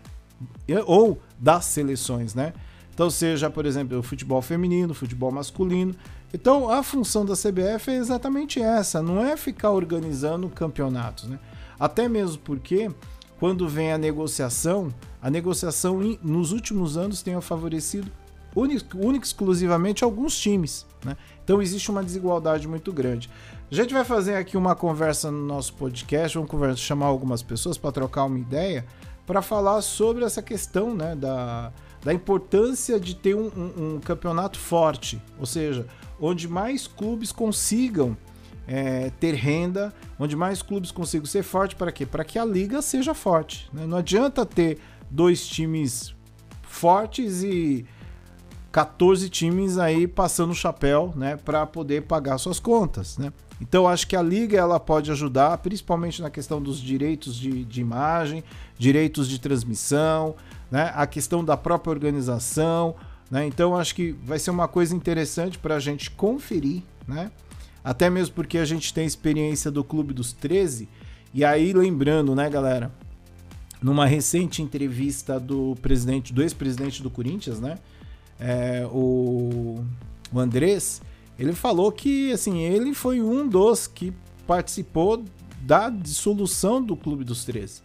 ou 0.86 1.20
das 1.38 1.64
seleções, 1.64 2.34
né? 2.34 2.52
Então, 2.92 3.08
seja, 3.08 3.48
por 3.48 3.64
exemplo, 3.64 3.98
o 3.98 4.02
futebol 4.02 4.42
feminino, 4.42 4.92
o 4.92 4.94
futebol 4.94 5.32
masculino. 5.32 5.94
Então, 6.34 6.70
a 6.70 6.82
função 6.82 7.24
da 7.24 7.34
CBF 7.34 7.90
é 7.90 7.96
exatamente 7.96 8.60
essa, 8.60 9.02
não 9.02 9.24
é 9.24 9.36
ficar 9.36 9.70
organizando 9.70 10.48
campeonatos, 10.50 11.24
né? 11.24 11.38
Até 11.80 12.08
mesmo 12.08 12.38
porque 12.42 12.90
quando 13.42 13.68
vem 13.68 13.92
a 13.92 13.98
negociação, 13.98 14.94
a 15.20 15.28
negociação 15.28 15.98
nos 16.22 16.52
últimos 16.52 16.96
anos 16.96 17.22
tem 17.22 17.40
favorecido 17.40 18.08
única 18.54 18.94
e 18.94 19.20
exclusivamente 19.20 20.04
alguns 20.04 20.38
times. 20.38 20.86
Né? 21.04 21.16
Então 21.42 21.60
existe 21.60 21.90
uma 21.90 22.04
desigualdade 22.04 22.68
muito 22.68 22.92
grande. 22.92 23.28
A 23.68 23.74
gente 23.74 23.92
vai 23.92 24.04
fazer 24.04 24.36
aqui 24.36 24.56
uma 24.56 24.76
conversa 24.76 25.28
no 25.28 25.44
nosso 25.44 25.74
podcast, 25.74 26.38
vamos 26.38 26.48
conversa, 26.48 26.76
chamar 26.76 27.06
algumas 27.06 27.42
pessoas 27.42 27.76
para 27.76 27.90
trocar 27.90 28.26
uma 28.26 28.38
ideia, 28.38 28.86
para 29.26 29.42
falar 29.42 29.82
sobre 29.82 30.24
essa 30.24 30.40
questão 30.40 30.94
né, 30.94 31.16
da, 31.16 31.72
da 32.04 32.14
importância 32.14 33.00
de 33.00 33.16
ter 33.16 33.34
um, 33.34 33.50
um, 33.56 33.94
um 33.96 34.00
campeonato 34.00 34.56
forte, 34.56 35.20
ou 35.36 35.46
seja, 35.46 35.84
onde 36.20 36.46
mais 36.46 36.86
clubes 36.86 37.32
consigam 37.32 38.16
é, 38.66 39.10
ter 39.18 39.34
renda, 39.34 39.92
onde 40.18 40.36
mais 40.36 40.62
clubes 40.62 40.90
consigam 40.90 41.26
ser 41.26 41.42
forte 41.42 41.74
para 41.76 41.92
quê? 41.92 42.06
Para 42.06 42.24
que 42.24 42.38
a 42.38 42.44
liga 42.44 42.80
seja 42.80 43.14
forte. 43.14 43.68
Né? 43.72 43.86
Não 43.86 43.98
adianta 43.98 44.46
ter 44.46 44.78
dois 45.10 45.46
times 45.46 46.14
fortes 46.62 47.42
e 47.42 47.84
14 48.72 49.28
times 49.28 49.76
aí 49.76 50.08
passando 50.08 50.50
o 50.52 50.54
chapéu, 50.54 51.12
né, 51.14 51.36
para 51.36 51.66
poder 51.66 52.02
pagar 52.02 52.38
suas 52.38 52.58
contas, 52.58 53.18
né? 53.18 53.30
Então 53.60 53.86
acho 53.86 54.08
que 54.08 54.16
a 54.16 54.22
liga 54.22 54.58
ela 54.58 54.80
pode 54.80 55.10
ajudar, 55.12 55.56
principalmente 55.58 56.20
na 56.20 56.30
questão 56.30 56.60
dos 56.60 56.80
direitos 56.80 57.36
de, 57.36 57.64
de 57.64 57.80
imagem, 57.80 58.42
direitos 58.76 59.28
de 59.28 59.38
transmissão, 59.38 60.34
né, 60.70 60.90
a 60.96 61.06
questão 61.06 61.44
da 61.44 61.56
própria 61.56 61.90
organização, 61.90 62.96
né? 63.30 63.46
Então 63.46 63.76
acho 63.76 63.94
que 63.94 64.12
vai 64.24 64.38
ser 64.38 64.50
uma 64.50 64.66
coisa 64.66 64.96
interessante 64.96 65.58
para 65.58 65.76
a 65.76 65.78
gente 65.78 66.10
conferir, 66.10 66.82
né? 67.06 67.30
Até 67.84 68.08
mesmo 68.08 68.34
porque 68.34 68.58
a 68.58 68.64
gente 68.64 68.92
tem 68.94 69.04
experiência 69.04 69.70
do 69.70 69.82
Clube 69.82 70.14
dos 70.14 70.32
13. 70.32 70.88
E 71.34 71.44
aí, 71.44 71.72
lembrando, 71.72 72.34
né, 72.34 72.48
galera? 72.48 72.92
Numa 73.82 74.06
recente 74.06 74.62
entrevista 74.62 75.40
do 75.40 75.76
presidente, 75.82 76.32
do 76.32 76.42
ex-presidente 76.42 77.02
do 77.02 77.10
Corinthians, 77.10 77.60
né? 77.60 77.78
É, 78.38 78.86
o, 78.92 79.84
o 80.32 80.38
Andrés, 80.38 81.02
ele 81.38 81.52
falou 81.52 81.90
que 81.90 82.32
assim, 82.32 82.60
ele 82.60 82.94
foi 82.94 83.20
um 83.20 83.48
dos 83.48 83.86
que 83.86 84.12
participou 84.46 85.24
da 85.60 85.88
dissolução 85.90 86.82
do 86.82 86.96
Clube 86.96 87.24
dos 87.24 87.44
13. 87.44 87.82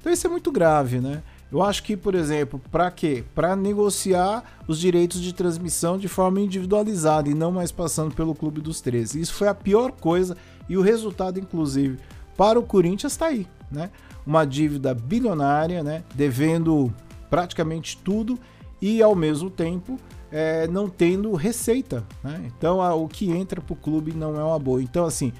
Então 0.00 0.12
isso 0.12 0.26
é 0.26 0.30
muito 0.30 0.52
grave, 0.52 1.00
né? 1.00 1.22
Eu 1.54 1.62
acho 1.62 1.84
que, 1.84 1.96
por 1.96 2.16
exemplo, 2.16 2.60
para 2.68 2.90
quê? 2.90 3.22
Para 3.32 3.54
negociar 3.54 4.42
os 4.66 4.76
direitos 4.76 5.22
de 5.22 5.32
transmissão 5.32 5.96
de 5.96 6.08
forma 6.08 6.40
individualizada 6.40 7.28
e 7.28 7.34
não 7.34 7.52
mais 7.52 7.70
passando 7.70 8.12
pelo 8.12 8.34
Clube 8.34 8.60
dos 8.60 8.80
13. 8.80 9.20
Isso 9.20 9.34
foi 9.34 9.46
a 9.46 9.54
pior 9.54 9.92
coisa 9.92 10.36
e 10.68 10.76
o 10.76 10.82
resultado, 10.82 11.38
inclusive, 11.38 11.96
para 12.36 12.58
o 12.58 12.64
Corinthians 12.64 13.12
está 13.12 13.26
aí, 13.26 13.46
né? 13.70 13.92
Uma 14.26 14.44
dívida 14.44 14.92
bilionária, 14.92 15.84
né? 15.84 16.02
Devendo 16.12 16.92
praticamente 17.30 17.98
tudo 17.98 18.36
e 18.82 19.00
ao 19.00 19.14
mesmo 19.14 19.48
tempo 19.48 19.96
é, 20.32 20.66
não 20.66 20.88
tendo 20.88 21.32
receita, 21.34 22.02
né? 22.20 22.42
Então 22.46 22.82
a, 22.82 22.96
o 22.96 23.06
que 23.06 23.30
entra 23.30 23.60
para 23.60 23.74
o 23.74 23.76
clube 23.76 24.12
não 24.12 24.36
é 24.36 24.42
uma 24.42 24.58
boa. 24.58 24.82
Então 24.82 25.04
assim, 25.04 25.32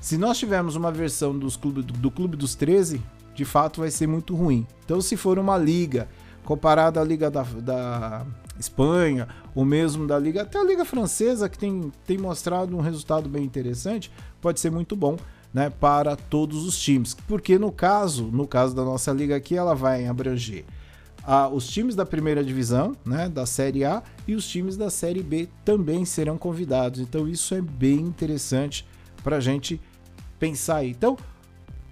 se 0.00 0.18
nós 0.18 0.36
tivermos 0.36 0.74
uma 0.74 0.90
versão 0.90 1.38
dos 1.38 1.56
clube, 1.56 1.82
do 1.82 2.10
Clube 2.10 2.36
dos 2.36 2.56
13, 2.56 3.00
de 3.38 3.44
fato 3.44 3.80
vai 3.80 3.90
ser 3.90 4.08
muito 4.08 4.34
ruim. 4.34 4.66
Então 4.84 5.00
se 5.00 5.16
for 5.16 5.38
uma 5.38 5.56
liga 5.56 6.08
comparada 6.44 7.00
à 7.00 7.04
liga 7.04 7.30
da, 7.30 7.44
da 7.44 8.26
Espanha, 8.58 9.28
ou 9.54 9.64
mesmo 9.64 10.08
da 10.08 10.18
liga, 10.18 10.42
até 10.42 10.58
a 10.58 10.64
liga 10.64 10.84
francesa 10.84 11.48
que 11.48 11.56
tem, 11.56 11.92
tem 12.04 12.18
mostrado 12.18 12.76
um 12.76 12.80
resultado 12.80 13.28
bem 13.28 13.44
interessante, 13.44 14.10
pode 14.40 14.58
ser 14.58 14.70
muito 14.70 14.96
bom. 14.96 15.16
Né, 15.50 15.70
para 15.70 16.14
todos 16.14 16.66
os 16.66 16.78
times, 16.78 17.16
porque 17.26 17.58
no 17.58 17.72
caso, 17.72 18.24
no 18.24 18.46
caso 18.46 18.76
da 18.76 18.84
nossa 18.84 19.10
liga 19.12 19.34
aqui, 19.34 19.56
ela 19.56 19.74
vai 19.74 20.06
abranger 20.06 20.66
ah, 21.24 21.48
os 21.48 21.66
times 21.66 21.94
da 21.94 22.04
primeira 22.04 22.44
divisão, 22.44 22.94
né, 23.02 23.30
da 23.30 23.46
Série 23.46 23.82
A, 23.82 24.02
e 24.26 24.34
os 24.34 24.46
times 24.46 24.76
da 24.76 24.90
Série 24.90 25.22
B 25.22 25.48
também 25.64 26.04
serão 26.04 26.36
convidados. 26.36 27.00
Então 27.00 27.26
isso 27.26 27.54
é 27.54 27.62
bem 27.62 28.00
interessante 28.00 28.86
para 29.24 29.36
a 29.36 29.40
gente 29.40 29.80
pensar 30.38 30.76
aí. 30.76 30.90
Então, 30.90 31.16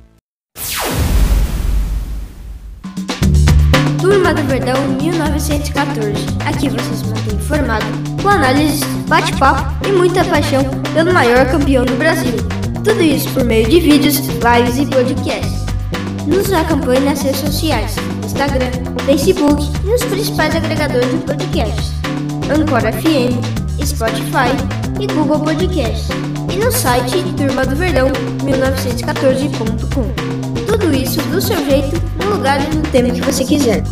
Turma 3.99 4.35
do 4.35 4.43
Verdão 4.43 4.75
1914. 5.01 6.13
Aqui 6.45 6.69
você 6.69 6.95
se 6.95 7.05
mantém 7.05 7.35
informado 7.35 7.85
com 8.21 8.29
análises, 8.29 8.83
bate-papo 9.07 9.87
e 9.87 9.91
muita 9.93 10.23
paixão 10.25 10.63
pelo 10.93 11.11
maior 11.11 11.49
campeão 11.49 11.83
do 11.83 11.97
Brasil. 11.97 12.33
Tudo 12.85 13.01
isso 13.01 13.27
por 13.33 13.43
meio 13.43 13.67
de 13.67 13.79
vídeos, 13.79 14.19
lives 14.19 14.77
e 14.77 14.85
podcasts. 14.85 15.65
Nos 16.27 16.53
acompanhe 16.53 17.01
nas 17.01 17.23
redes 17.23 17.39
sociais, 17.39 17.95
Instagram, 18.23 18.69
Facebook 19.07 19.63
e 19.83 19.89
nos 19.89 20.05
principais 20.05 20.55
agregadores 20.55 21.09
de 21.09 21.17
podcasts. 21.25 21.98
Anchor 22.51 22.81
FM, 22.81 23.37
Spotify 23.85 24.49
e 24.99 25.05
Google 25.05 25.39
Podcasts. 25.39 26.09
E 26.51 26.57
no 26.57 26.71
site 26.71 27.23
Turma 27.37 27.63
do 27.63 27.75
Verdão 27.75 28.07
1914.com. 28.43 30.65
Tudo 30.65 30.91
isso 30.93 31.21
do 31.29 31.39
seu 31.39 31.63
jeito, 31.65 32.01
no 32.23 32.31
lugar 32.35 32.59
e 32.59 32.75
no 32.75 32.81
tempo 32.83 33.13
que 33.13 33.21
você 33.21 33.45
quiser. 33.45 33.83